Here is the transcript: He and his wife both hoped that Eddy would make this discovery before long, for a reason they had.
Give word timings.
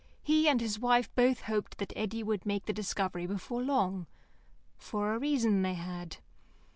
He 0.23 0.47
and 0.49 0.59
his 0.61 0.79
wife 0.79 1.13
both 1.13 1.41
hoped 1.41 1.77
that 1.77 1.93
Eddy 1.95 2.23
would 2.23 2.43
make 2.43 2.65
this 2.65 2.75
discovery 2.75 3.27
before 3.27 3.61
long, 3.61 4.07
for 4.75 5.13
a 5.13 5.19
reason 5.19 5.61
they 5.61 5.75
had. 5.75 6.17